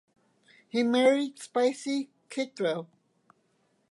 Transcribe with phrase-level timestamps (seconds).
[0.67, 2.87] He married Spicy Kittrell.